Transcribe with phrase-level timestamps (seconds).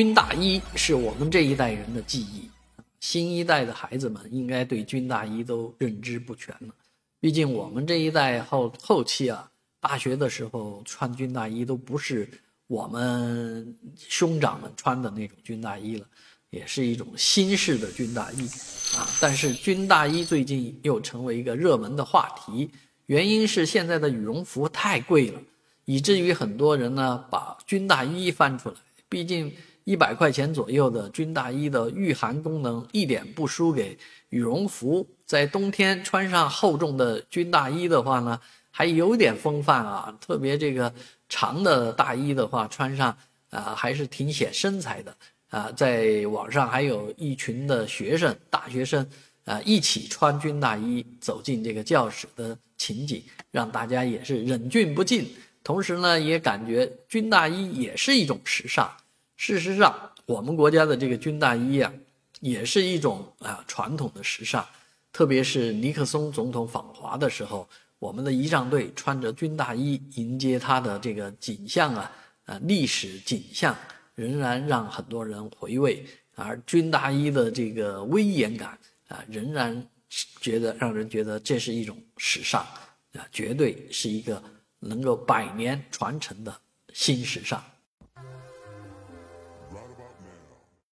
[0.00, 2.48] 军大衣是我们这一代人的记忆，
[3.00, 6.74] 新一代的孩子们应该对军大衣都认知不全了。
[7.20, 12.26] 毕竟我们这一代后后期啊，大学的时候穿军大衣都不是
[12.66, 16.06] 我们兄长们穿的那种军大衣了，
[16.48, 18.46] 也是一种新式的军大衣
[18.96, 19.06] 啊。
[19.20, 22.70] 但是军大衣最近又成为一个热门的话题，
[23.04, 25.38] 原因是现在的羽绒服太贵了，
[25.84, 28.76] 以至于很多人呢把军大衣翻出来，
[29.06, 29.54] 毕竟。
[29.90, 33.98] 一百块钱左右的军大衣的御寒功能一点不输给
[34.28, 38.40] 羽绒服，在冬天穿上厚重的军大衣的话呢，
[38.70, 40.16] 还有点风范啊。
[40.20, 40.94] 特别这个
[41.28, 43.18] 长的大衣的话，穿上
[43.50, 45.12] 啊还是挺显身材的
[45.48, 45.72] 啊。
[45.72, 49.04] 在网上还有一群的学生、大学生
[49.44, 53.20] 啊一起穿军大衣走进这个教室的情景，
[53.50, 55.28] 让大家也是忍俊不禁。
[55.64, 58.88] 同时呢，也感觉军大衣也是一种时尚。
[59.42, 61.90] 事实上，我们国家的这个军大衣啊，
[62.40, 64.62] 也是一种啊传统的时尚。
[65.14, 67.66] 特别是尼克松总统访华的时候，
[67.98, 72.12] 我们的仪仗队穿着军大衣迎接他的这个景象啊，
[72.44, 73.74] 啊历史景象
[74.14, 76.04] 仍然让很多人回味。
[76.34, 78.78] 而军大衣的这个威严感
[79.08, 79.88] 啊，仍然
[80.42, 82.60] 觉得让人觉得这是一种时尚
[83.14, 84.42] 啊，绝对是一个
[84.80, 86.54] 能够百年传承的
[86.92, 87.64] 新时尚。